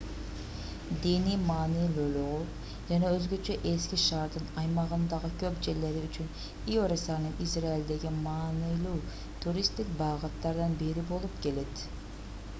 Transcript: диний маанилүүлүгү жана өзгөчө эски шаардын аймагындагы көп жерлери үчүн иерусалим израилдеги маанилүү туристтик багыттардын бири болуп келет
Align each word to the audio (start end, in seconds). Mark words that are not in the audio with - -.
диний 1.01 1.35
маанилүүлүгү 1.49 2.71
жана 2.91 3.09
өзгөчө 3.17 3.57
эски 3.71 3.99
шаардын 4.03 4.47
аймагындагы 4.61 5.29
көп 5.43 5.59
жерлери 5.67 6.01
үчүн 6.07 6.31
иерусалим 6.77 7.35
израилдеги 7.45 8.13
маанилүү 8.23 8.95
туристтик 9.45 9.93
багыттардын 10.01 10.75
бири 10.81 11.05
болуп 11.13 11.37
келет 11.47 11.85